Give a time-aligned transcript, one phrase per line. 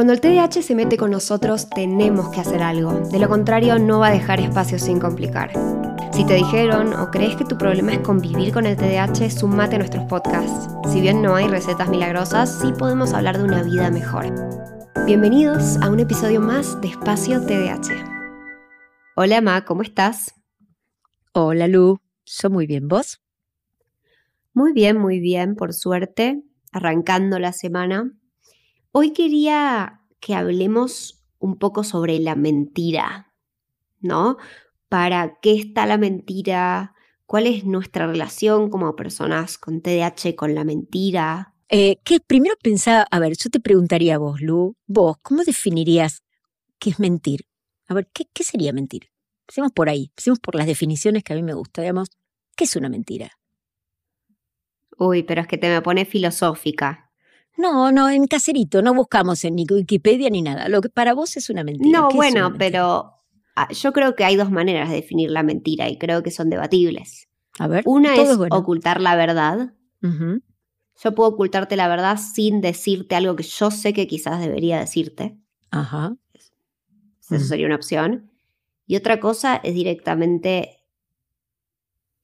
[0.00, 2.90] Cuando el TDAH se mete con nosotros, tenemos que hacer algo.
[3.10, 5.52] De lo contrario, no va a dejar espacio sin complicar.
[6.14, 9.78] Si te dijeron o crees que tu problema es convivir con el TDAH, sumate a
[9.80, 10.70] nuestros podcasts.
[10.90, 14.24] Si bien no hay recetas milagrosas, sí podemos hablar de una vida mejor.
[15.04, 17.92] Bienvenidos a un episodio más de Espacio TDAH.
[19.16, 20.34] Hola Ma, ¿cómo estás?
[21.34, 23.20] Hola Lu, yo muy bien, ¿vos?
[24.54, 26.42] Muy bien, muy bien, por suerte,
[26.72, 28.14] arrancando la semana.
[28.92, 33.32] Hoy quería que hablemos un poco sobre la mentira,
[34.00, 34.36] ¿no?
[34.88, 36.94] ¿Para qué está la mentira?
[37.24, 41.54] ¿Cuál es nuestra relación como personas con TDAH con la mentira?
[41.68, 46.24] Eh, que primero pensaba, a ver, yo te preguntaría a vos, Lu, vos, ¿cómo definirías
[46.80, 47.46] qué es mentir?
[47.86, 49.08] A ver, ¿qué, qué sería mentir?
[49.42, 51.84] Empecemos por ahí, empecemos por las definiciones que a mí me gustan.
[51.84, 52.08] Digamos,
[52.56, 53.30] ¿qué es una mentira?
[54.98, 57.09] Uy, pero es que te me pone filosófica.
[57.60, 60.68] No, no, en caserito, no buscamos en ni Wikipedia ni nada.
[60.68, 62.00] Lo que para vos es una mentira.
[62.00, 63.12] No, bueno, pero
[63.54, 66.48] ah, yo creo que hay dos maneras de definir la mentira y creo que son
[66.48, 67.28] debatibles.
[67.58, 69.74] A ver, una es ocultar la verdad.
[70.00, 75.38] Yo puedo ocultarte la verdad sin decirte algo que yo sé que quizás debería decirte.
[75.70, 76.16] Ajá.
[77.30, 78.30] Eso sería una opción.
[78.86, 80.78] Y otra cosa es directamente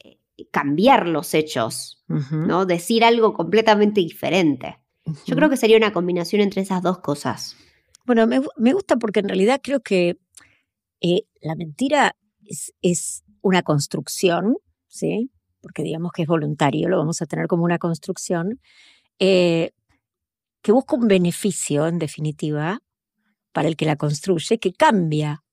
[0.03, 0.19] eh,
[0.51, 2.67] cambiar los hechos, ¿no?
[2.67, 4.79] Decir algo completamente diferente.
[5.25, 7.57] Yo creo que sería una combinación entre esas dos cosas.
[8.05, 10.19] Bueno, me, gusta porque en realidad creo que
[11.01, 12.17] eh, la mentira
[12.83, 14.57] es, una construcción,
[14.89, 15.31] ¿sí?
[15.61, 18.61] Porque digamos que es voluntario, lo vamos a tener como una construcción,
[19.21, 19.71] eh,
[20.63, 22.81] que busca un beneficio, en definitiva,
[23.53, 25.45] para el que la construye, que cambia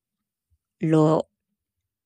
[0.80, 1.30] lo,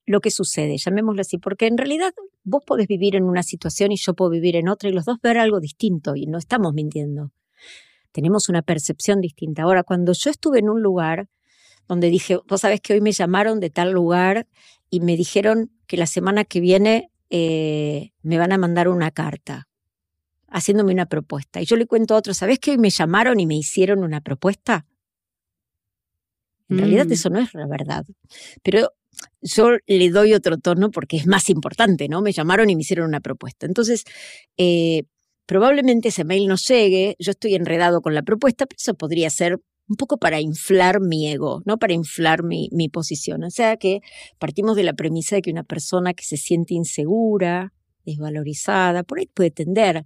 [0.07, 2.13] lo que sucede, llamémoslo así, porque en realidad
[2.43, 5.17] vos podés vivir en una situación y yo puedo vivir en otra y los dos
[5.21, 7.33] ver algo distinto y no estamos mintiendo.
[8.13, 9.63] Tenemos una percepción distinta.
[9.63, 11.27] Ahora, cuando yo estuve en un lugar
[11.89, 14.47] donde dije, vos sabés que hoy me llamaron de tal lugar
[14.89, 19.67] y me dijeron que la semana que viene eh, me van a mandar una carta
[20.49, 21.61] haciéndome una propuesta.
[21.61, 24.21] Y yo le cuento a otro, ¿sabés que hoy me llamaron y me hicieron una
[24.21, 24.85] propuesta?
[26.69, 27.11] En realidad mm.
[27.11, 28.05] eso no es la verdad.
[28.63, 28.93] Pero
[29.41, 32.21] yo le doy otro tono porque es más importante, ¿no?
[32.21, 33.65] Me llamaron y me hicieron una propuesta.
[33.65, 34.03] Entonces,
[34.57, 35.03] eh,
[35.45, 39.59] probablemente ese mail no llegue, yo estoy enredado con la propuesta, pero eso podría ser
[39.89, 41.77] un poco para inflar mi ego, ¿no?
[41.77, 43.43] Para inflar mi, mi posición.
[43.43, 44.01] O sea que
[44.37, 47.73] partimos de la premisa de que una persona que se siente insegura,
[48.05, 50.05] desvalorizada, por ahí puede tender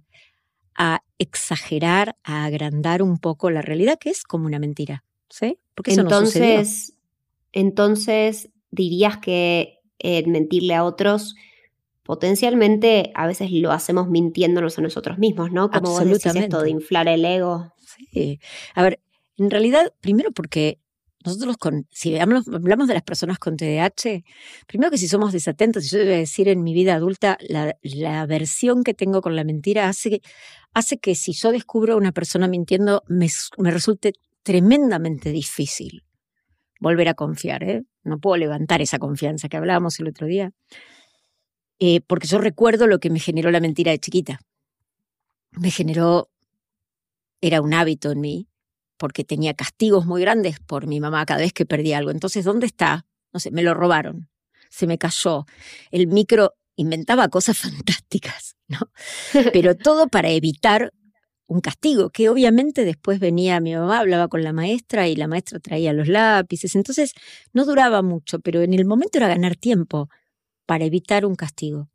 [0.76, 5.04] a exagerar, a agrandar un poco la realidad, que es como una mentira.
[5.28, 5.58] ¿Sí?
[5.74, 6.94] Porque eso entonces,
[7.52, 11.36] entonces dirías que el mentirle a otros
[12.02, 15.70] potencialmente a veces lo hacemos mintiéndonos a nosotros mismos, ¿no?
[15.70, 17.72] Como vos decís esto de inflar el ego.
[18.10, 18.40] Sí.
[18.74, 19.00] A ver,
[19.36, 20.80] en realidad, primero porque
[21.24, 24.24] nosotros con, si hablamos, de las personas con TDAH,
[24.66, 28.82] primero que si somos desatentos, yo debo decir en mi vida adulta, la, la aversión
[28.82, 30.20] que tengo con la mentira hace,
[30.74, 33.28] hace que si yo descubro a una persona mintiendo, me,
[33.58, 36.02] me resulte tremendamente difícil
[36.82, 37.62] volver a confiar.
[37.62, 37.84] ¿eh?
[38.02, 40.52] No puedo levantar esa confianza que hablábamos el otro día.
[41.78, 44.40] Eh, porque yo recuerdo lo que me generó la mentira de chiquita.
[45.52, 46.30] Me generó,
[47.40, 48.48] era un hábito en mí,
[48.96, 52.10] porque tenía castigos muy grandes por mi mamá cada vez que perdía algo.
[52.10, 53.06] Entonces, ¿dónde está?
[53.32, 54.28] No sé, me lo robaron,
[54.68, 55.46] se me cayó.
[55.90, 58.78] El micro inventaba cosas fantásticas, ¿no?
[59.52, 60.92] Pero todo para evitar
[61.52, 65.60] un castigo, que obviamente después venía mi mamá, hablaba con la maestra y la maestra
[65.60, 66.74] traía los lápices.
[66.74, 67.14] Entonces,
[67.52, 70.08] no duraba mucho, pero en el momento era ganar tiempo
[70.66, 71.90] para evitar un castigo.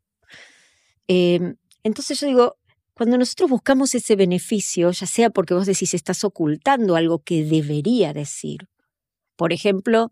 [1.07, 2.57] Em, entonces yo digo,
[2.93, 8.13] cuando nosotros buscamos ese beneficio, ya sea porque vos decís estás ocultando algo que debería
[8.13, 8.67] decir,
[9.35, 10.11] por ejemplo,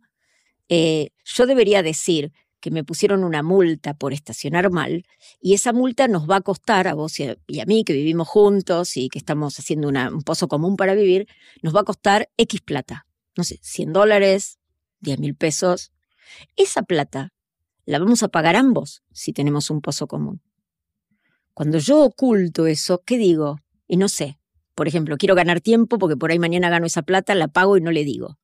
[0.69, 2.31] eh, yo debería decir
[2.65, 5.05] que me pusieron una multa por estacionar mal
[5.39, 8.97] y esa multa nos va a costar a vos y a, mí que vivimos juntos
[8.97, 11.27] y que estamos haciendo un pozo común para vivir,
[11.61, 13.05] nos va a costar X plata,
[13.37, 14.57] no sé, 100 dólares,
[15.01, 15.91] 10 mil pesos.
[16.55, 17.33] Esa plata
[17.85, 20.41] la vamos a pagar ambos si tenemos un pozo común.
[21.53, 23.59] Cuando yo oculto eso, ¿qué digo?
[23.87, 24.39] Y no sé.
[24.73, 27.81] Por ejemplo, quiero ganar tiempo porque por ahí mañana gano esa plata, la pago y
[27.81, 28.39] no le digo.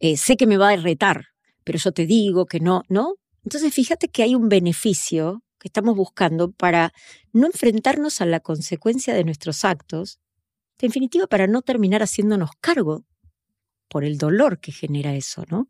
[0.00, 1.26] Eh, sé que me va a retar,
[1.64, 3.16] pero yo te digo que no, ¿no?
[3.46, 6.92] Entonces fíjate que hay un beneficio que estamos buscando para
[7.32, 10.18] no enfrentarnos a la consecuencia de nuestros actos,
[10.80, 13.04] en definitiva para no terminar haciéndonos cargo
[13.88, 15.68] por el dolor que genera eso, ¿no?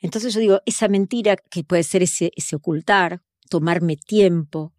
[0.00, 3.20] Entonces yo digo, esa mentira que puede ser ese, ocultar,
[3.50, 4.72] tomarme tiempo,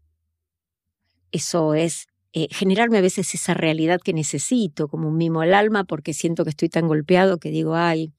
[1.33, 5.83] eso es eh, generarme a veces esa realidad que necesito, como un mimo al alma,
[5.83, 8.13] porque siento que estoy tan golpeado que digo, ay,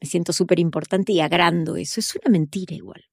[0.00, 2.00] me siento súper importante y agrando eso.
[2.00, 3.04] Es una mentira igual.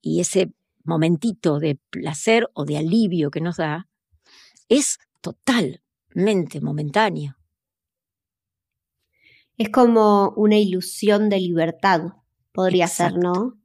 [0.00, 0.52] Y ese
[0.84, 3.88] momentito de placer o de alivio que nos da
[4.68, 7.36] es totalmente momentáneo.
[9.56, 12.14] Es como una ilusión de libertad,
[12.52, 13.58] podría ser, ¿no?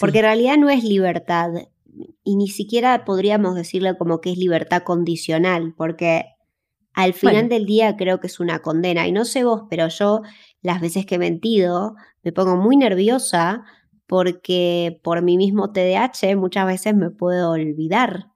[0.00, 1.50] Porque en realidad no es libertad,
[2.24, 6.35] y ni siquiera podríamos decirle como que es libertad condicional, porque
[6.96, 9.06] al final del día creo que es una condena.
[9.06, 10.22] Y no sé vos, pero yo
[10.62, 13.64] las veces que he mentido me pongo muy nerviosa
[14.06, 18.32] porque por mi mismo TDAH muchas veces me puedo olvidar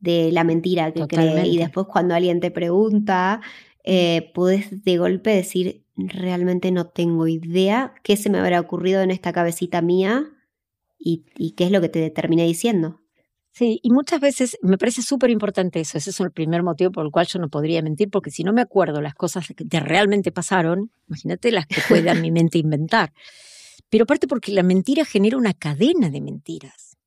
[0.00, 3.42] de la mentira que cree y después cuando alguien te pregunta,
[3.84, 9.10] eh, puedes de golpe decir, realmente no tengo idea qué se me habrá ocurrido en
[9.10, 10.24] esta cabecita mía
[10.98, 11.24] y,
[11.56, 13.02] qué es lo que te terminé diciendo.
[13.58, 15.98] Sí, y muchas veces me parece súper importante eso.
[15.98, 18.52] Ese es el primer motivo por el cual yo no podría mentir, porque si no
[18.52, 23.12] me acuerdo las cosas que realmente pasaron, imagínate las que pueda mi mente inventar.
[23.90, 26.98] Pero aparte porque la mentira genera una cadena de mentiras.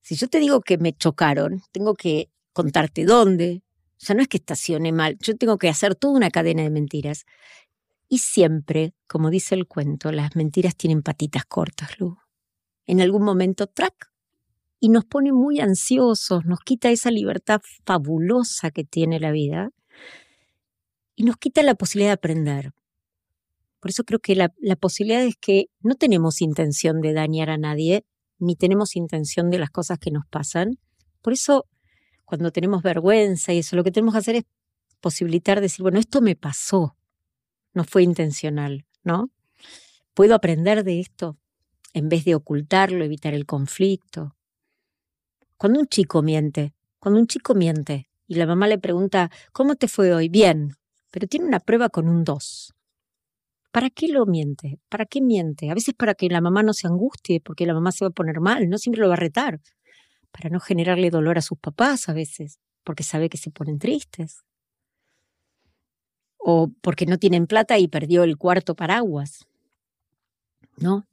[0.00, 3.62] Si yo te digo que me chocaron, tengo que contarte dónde.
[4.00, 6.70] O sea, no es que estacione mal, yo tengo que hacer toda una cadena de
[6.70, 7.26] mentiras.
[8.08, 12.16] Y siempre, como dice el cuento, las mentiras tienen patitas cortas, Lu.
[12.86, 14.11] En algún momento, track,
[14.84, 19.70] y nos pone muy ansiosos, nos quita esa libertad fabulosa que tiene la vida
[21.14, 22.72] y nos quita la posibilidad de aprender.
[23.78, 27.58] Por eso creo que la, la, posibilidad es que no tenemos intención de dañar a
[27.58, 28.04] nadie,
[28.40, 30.80] ni tenemos intención de las cosas que nos pasan.
[31.20, 31.66] Por eso,
[32.24, 34.44] cuando tenemos vergüenza y eso, lo que tenemos que hacer es
[35.00, 36.96] posibilitar decir, bueno, esto me pasó,
[37.72, 39.30] no fue intencional, ¿no?
[40.12, 41.38] Puedo aprender de esto
[41.92, 44.34] en vez de ocultarlo, evitar el conflicto.
[45.62, 49.86] Cuando un chico miente, cuando un chico miente y la mamá le pregunta, ¿cómo te
[49.86, 50.28] fue hoy?
[50.28, 50.74] Bien,
[51.12, 52.74] pero tiene una prueba con un 2.
[53.70, 54.80] ¿Para qué lo miente?
[54.88, 55.70] ¿Para qué miente?
[55.70, 58.10] A veces para que la mamá no se angustie, porque la mamá se va a
[58.10, 59.60] poner mal, no siempre lo va a retar.
[60.32, 64.42] Para no generarle dolor a sus papás a veces, porque sabe que se ponen tristes.
[66.38, 69.46] O porque no tienen plata y perdió el cuarto paraguas.
[70.76, 71.06] ¿No?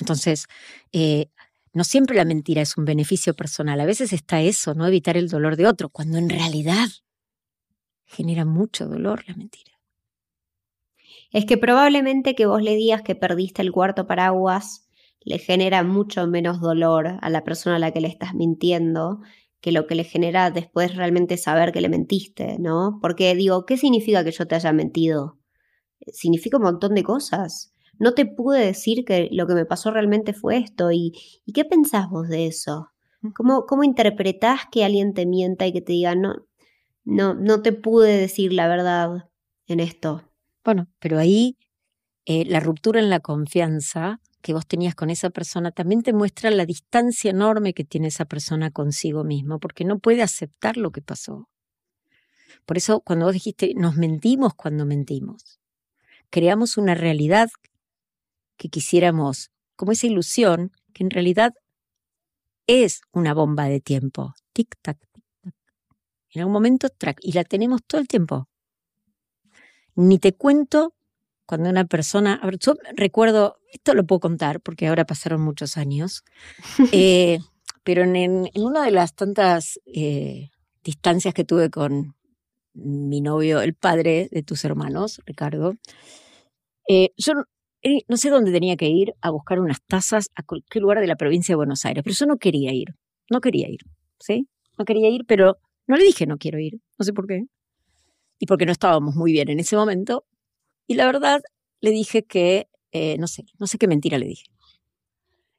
[0.00, 0.46] Entonces,
[0.92, 1.28] eh,
[1.72, 3.80] no siempre la mentira es un beneficio personal.
[3.80, 6.88] A veces está eso, no evitar el dolor de otro, cuando en realidad
[8.06, 9.78] genera mucho dolor la mentira
[11.30, 14.88] es que probablemente que vos le digas que perdiste el cuarto paraguas
[15.20, 19.20] le genera mucho menos dolor a la persona a la que le estás mintiendo
[19.60, 22.98] que lo que le genera después realmente saber que le mentiste, ¿no?
[23.02, 25.38] Porque digo, ¿qué significa que yo te haya mentido?
[26.12, 27.74] Significa un montón de cosas.
[27.98, 30.92] No te pude decir que lo que me pasó realmente fue esto.
[30.92, 31.12] ¿Y,
[31.44, 32.88] ¿y qué pensás vos de eso?
[33.34, 36.36] ¿Cómo, ¿Cómo interpretás que alguien te mienta y que te diga, no,
[37.04, 39.28] no, no te pude decir la verdad
[39.66, 40.22] en esto?
[40.64, 41.56] Bueno, pero ahí
[42.26, 46.50] eh, la ruptura en la confianza que vos tenías con esa persona también te muestra
[46.50, 51.02] la distancia enorme que tiene esa persona consigo mismo, porque no puede aceptar lo que
[51.02, 51.48] pasó.
[52.66, 55.58] Por eso cuando vos dijiste, nos mentimos cuando mentimos,
[56.30, 57.48] creamos una realidad
[58.58, 61.54] que quisiéramos, como esa ilusión, que en realidad
[62.66, 64.34] es una bomba de tiempo.
[64.52, 65.54] Tic-tac, tic-tac.
[66.30, 68.48] En algún momento, track, y la tenemos todo el tiempo.
[69.94, 70.94] Ni te cuento
[71.46, 76.24] cuando una persona, yo recuerdo, esto lo puedo contar porque ahora pasaron muchos años,
[76.92, 77.38] eh,
[77.84, 80.50] pero en, una de las tantas eh,
[80.84, 82.14] distancias que tuve con
[82.74, 85.74] mi novio, el padre de tus hermanos, Ricardo,
[86.86, 87.32] eh, yo
[88.08, 91.16] no sé dónde tenía que ir a buscar unas tazas a cualquier lugar de la
[91.16, 92.94] provincia de Buenos Aires, pero yo no quería ir,
[93.30, 93.80] no quería ir,
[94.18, 94.48] ¿sí?
[94.78, 97.46] No quería ir, pero no le dije no quiero ir, no sé por qué
[98.38, 100.24] y porque no estábamos muy bien en ese momento.
[100.86, 101.40] Y la verdad,
[101.80, 104.46] le dije que, eh, no sé, no sé qué mentira le dije.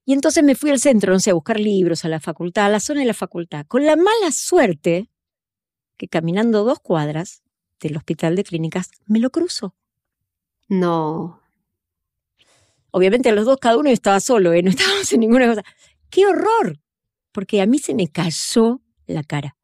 [0.05, 2.69] Y entonces me fui al centro, no sé, a buscar libros, a la facultad, a
[2.69, 5.09] la zona de la facultad, con la mala suerte
[5.97, 7.43] que caminando dos cuadras
[7.79, 9.75] del hospital de clínicas me lo cruzo.
[10.67, 11.38] No.
[12.91, 14.63] Obviamente a los dos cada uno estaba solo, ¿eh?
[14.63, 15.63] no estábamos en ninguna cosa.
[16.10, 16.79] ¡Qué horror!
[17.31, 19.55] Porque a mí se me cayó la cara.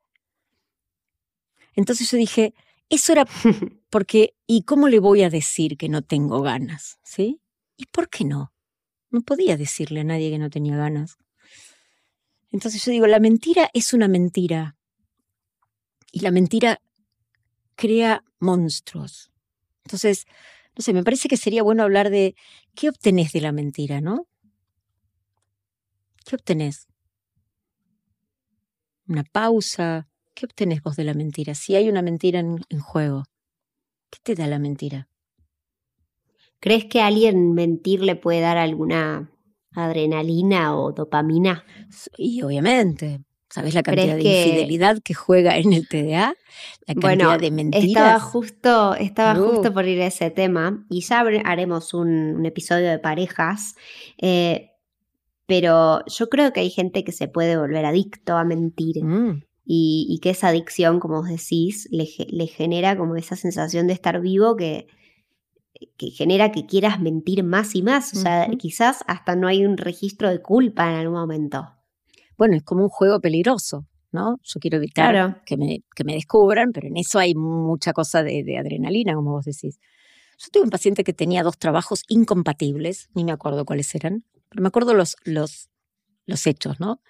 [1.73, 2.53] Entonces yo dije,
[2.89, 3.25] eso era
[3.89, 6.99] porque, ¿y cómo le voy a decir que no tengo ganas?
[7.03, 7.41] ¿Sí?
[7.77, 8.53] ¿Y por qué no?
[9.09, 11.17] No podía decirle a nadie que no tenía ganas.
[12.51, 14.77] Entonces yo digo, la mentira es una mentira.
[16.11, 16.79] Y la mentira
[17.75, 19.31] crea monstruos.
[19.83, 20.25] Entonces,
[20.77, 22.35] no sé, me parece que sería bueno hablar de
[22.75, 24.27] qué obtenés de la mentira, ¿no?
[26.25, 26.87] ¿Qué obtenés?
[29.07, 31.55] Una pausa, ¿Qué obtenés vos de la mentira?
[31.55, 33.23] Si hay una mentira en, en juego,
[34.09, 35.07] ¿qué te da la mentira?
[36.59, 39.31] ¿Crees que a alguien mentir le puede dar alguna
[39.71, 41.63] adrenalina o dopamina?
[42.17, 43.21] Y obviamente,
[43.55, 46.35] ¿sabes la cantidad de infidelidad que juega en el TDA?
[46.87, 47.85] La cantidad de mentiras.
[47.85, 52.99] Estaba justo, estaba justo por ir a ese tema y ya haremos un, episodio de
[52.99, 53.75] parejas.
[54.17, 54.71] Eh,
[55.45, 59.03] pero yo creo que hay gente que se puede volver adicto a mentir.
[59.03, 59.43] Mm.
[59.67, 64.21] Y, que esa adicción, como vos decís, le, le genera como esa sensación de estar
[64.21, 64.85] vivo que,
[65.97, 68.13] que genera que quieras mentir más y más.
[68.13, 71.74] O sea, quizás hasta no hay un registro de culpa en algún momento.
[72.37, 74.39] Bueno, es como un juego peligroso, ¿no?
[74.43, 78.43] Yo quiero evitar que, me, que, me, descubran, pero en eso hay mucha cosa de,
[78.43, 79.79] de, adrenalina, como vos decís.
[80.37, 84.61] Yo tuve un paciente que tenía dos trabajos incompatibles, ni me acuerdo cuáles eran, pero
[84.61, 85.69] me acuerdo los, los,
[86.25, 87.01] los hechos, ¿no?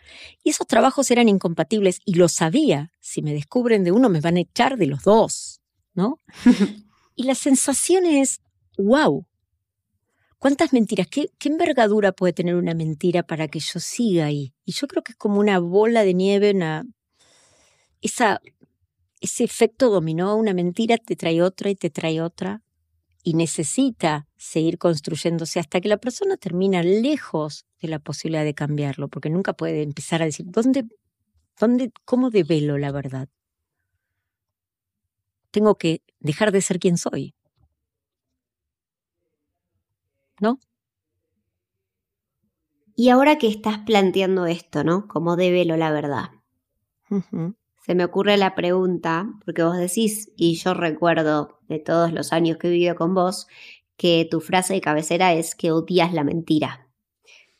[0.44, 2.92] Y esos trabajos eran incompatibles y lo sabía.
[3.00, 5.62] Si me descubren de uno, me van a echar de los dos,
[5.94, 6.20] ¿no?
[7.16, 8.42] y la sensación es,
[8.78, 9.26] wow,
[10.40, 11.08] ¿cuántas mentiras?
[11.08, 14.54] ¿Qué, envergadura puede tener una mentira para que yo siga ahí?
[14.66, 16.86] Y yo creo que es como una bola de nieve, una,
[18.02, 18.42] esa,
[19.22, 22.62] ese efecto dominó, una mentira te trae otra y te trae otra
[23.24, 29.08] y necesita seguir construyéndose hasta que la persona termina lejos de la posibilidad de cambiarlo,
[29.08, 30.86] porque nunca puede empezar a decir, ¿dónde,
[31.60, 33.28] dónde, cómo develo la verdad?
[35.52, 37.35] Tengo que dejar de ser quien soy.
[40.40, 40.60] ¿No?
[42.96, 45.08] Y ahora que estás planteando esto, ¿no?
[45.08, 46.30] Como develo la verdad.
[47.86, 52.58] Se me ocurre la pregunta, porque vos decís, y yo recuerdo de todos los años
[52.58, 53.48] que he vivido con vos,
[53.98, 56.90] que tu frase de cabecera es que odias la mentira.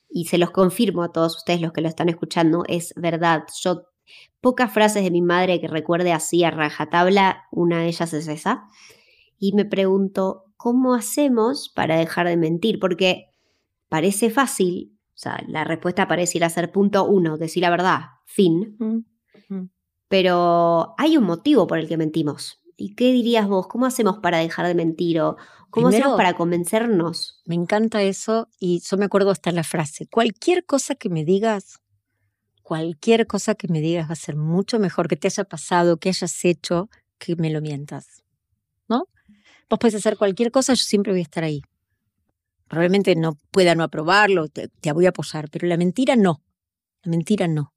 [0.10, 3.44] Y se los confirmo a todos ustedes los que lo están escuchando, es verdad.
[3.62, 3.90] Yo,
[4.40, 8.68] pocas frases de mi madre que recuerde así a rajatabla, una de ellas es esa.
[9.38, 12.80] Y me pregunto, ¿cómo hacemos para dejar de mentir?
[12.80, 13.32] Porque
[13.90, 18.00] parece fácil, o sea, la respuesta parece ir a ser punto uno, decir la verdad,
[18.26, 18.78] fin.
[20.08, 22.62] Pero hay un motivo por el que mentimos.
[22.78, 23.68] ¿Y qué dirías vos?
[23.68, 25.38] ¿Cómo hacemos para dejar de mentir o
[25.70, 27.42] cómo hacemos para convencernos?
[27.46, 30.08] Me encanta eso y yo me acuerdo hasta la frase.
[30.08, 31.80] Cualquier cosa que me digas,
[32.64, 36.10] cualquier cosa que me digas va a ser mucho mejor que te haya pasado, que
[36.10, 38.25] hayas hecho, que me lo mientas.
[39.70, 41.62] Vos puedes hacer cualquier cosa, yo siempre voy a estar ahí.
[42.68, 46.42] Probablemente no pueda no aprobarlo, te, voy a apoyar, pero la mentira no.
[47.04, 47.74] La mentira no.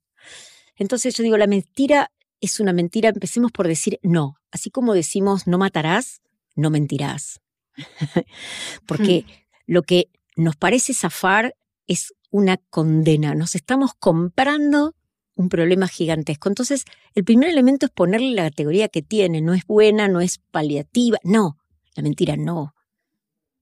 [0.76, 4.36] Entonces yo digo, la mentira es una mentira, empecemos por decir no.
[4.50, 6.22] Así como decimos no matarás,
[6.54, 7.40] no mentirás.
[8.86, 9.30] Porque hmm.
[9.66, 11.54] lo que nos parece zafar
[11.86, 13.34] es una condena.
[13.34, 14.94] Nos estamos comprando
[15.34, 16.48] un problema gigantesco.
[16.48, 19.40] Entonces, el primer elemento es ponerle la categoría que tiene.
[19.40, 21.18] No es buena, no es paliativa.
[21.22, 21.57] No,
[21.98, 22.76] la mentira no.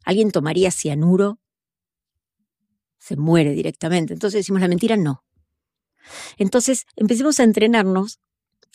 [0.04, 1.40] ¿Alguien tomaría cianuro?
[2.98, 4.12] Se muere directamente.
[4.12, 5.24] Entonces decimos la mentira no.
[6.36, 8.20] Entonces empecemos a entrenarnos.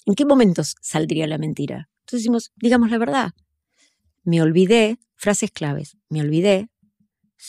[0.07, 1.91] ¿En qué momentos saldría la mentira?
[1.99, 3.33] Entonces decimos, digamos la verdad.
[4.23, 6.71] Me olvidé, frases claves, me olvidé,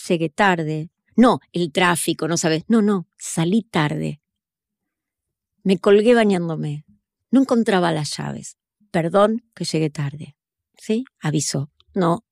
[0.07, 0.91] llegué tarde.
[1.17, 2.65] No, el tráfico, no sabes.
[2.69, 4.21] No, no, salí tarde.
[5.63, 6.85] Me colgué bañándome.
[7.31, 8.59] No encontraba las llaves.
[8.91, 10.37] Perdón que llegué tarde.
[10.77, 11.05] ¿Sí?
[11.21, 11.73] Avisó.
[11.95, 12.25] No,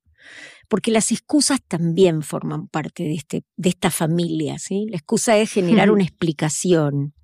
[0.68, 4.86] porque las excusas también forman parte de, este, de esta familia, ¿sí?
[4.88, 7.14] La excusa es generar una explicación,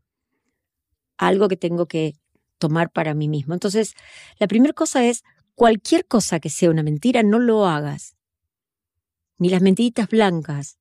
[1.17, 2.15] algo que tengo que
[2.59, 3.55] tomar para mí mismo.
[3.55, 3.95] Entonces,
[4.39, 5.23] la primera cosa es,
[5.55, 8.17] cualquier cosa que sea una mentira, no lo hagas.
[9.39, 10.79] Ni las mentiritas blancas,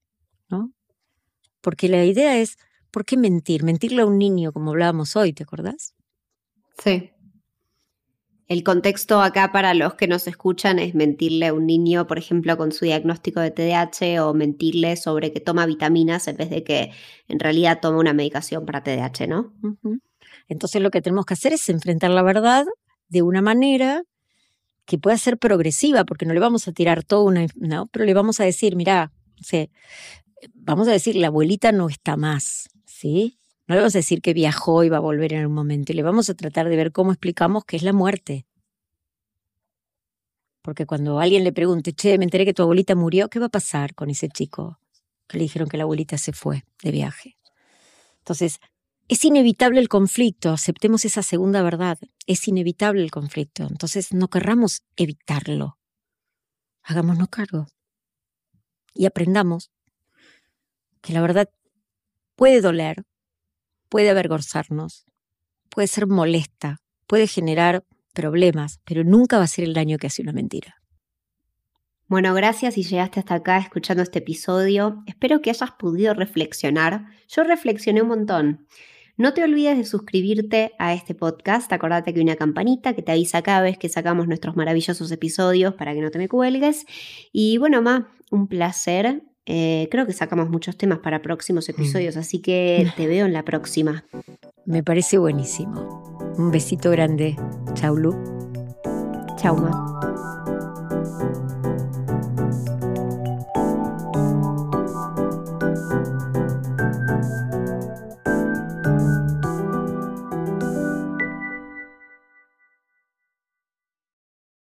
[0.50, 0.74] ¿no?
[1.62, 2.58] Porque la idea es,
[2.90, 3.64] ¿por qué mentir?
[3.64, 5.94] Mentirle a un niño, como hablábamos hoy, ¿te acordás?
[6.84, 7.12] Sí.
[8.48, 12.58] El contexto acá para los que nos escuchan es mentirle a un niño, por ejemplo,
[12.58, 16.92] con su diagnóstico de TDAH o mentirle sobre que toma vitaminas en vez de que
[17.28, 19.52] en realidad toma una medicación para TDAH, ¿no?
[20.48, 22.66] Entonces lo que tenemos que hacer es enfrentar la verdad
[23.08, 24.04] de una manera
[24.86, 28.14] que pueda ser progresiva, porque no le vamos a tirar todo una, no, pero le
[28.14, 29.12] vamos a decir, mira,
[30.54, 33.40] vamos a decir, la abuelita no está más, ¿sí?
[33.68, 35.94] No le vamos a decir que viajó y va a volver en un momento.
[35.94, 38.46] le vamos a tratar de ver cómo explicamos qué es la muerte.
[40.62, 43.50] Porque cuando alguien le pregunte, che, me enteré que tu abuelita murió, ¿qué va a
[43.50, 44.80] pasar con ese chico?
[45.28, 47.38] Que le dijeron que la abuelita se fue de viaje.
[48.20, 48.60] Entonces,
[49.08, 54.84] es inevitable el conflicto, aceptemos esa segunda verdad, es inevitable el conflicto, entonces no querramos
[54.96, 55.78] evitarlo.
[56.82, 57.68] Hagámonos cargo
[58.96, 59.70] y aprendamos
[61.02, 61.52] que la verdad
[62.36, 63.06] puede doler,
[63.96, 65.06] puede avergonzarnos,
[65.70, 70.22] puede ser molesta, puede generar problemas, pero nunca va a ser el daño que hace
[70.22, 70.82] una mentira.
[72.08, 75.02] Bueno, gracias si llegaste hasta acá escuchando este episodio.
[75.08, 77.06] Espero que hayas podido reflexionar.
[77.30, 78.68] Yo reflexioné un montón.
[79.16, 81.72] No te olvides de suscribirte a este podcast.
[81.72, 85.74] Acordate que hay una campanita que te avisa cada vez que sacamos nuestros maravillosos episodios
[85.76, 86.86] para que no te me cuelgues.
[87.32, 89.24] Y bueno, Ma, un placer.
[89.46, 93.44] Eh, creo que sacamos muchos temas para próximos episodios, así que te veo en la
[93.44, 94.06] próxima.
[94.66, 96.34] Me parece buenísimo.
[96.38, 97.36] Un besito grande.
[97.76, 98.16] Chau, Lu.
[99.38, 100.05] Chau, Ma.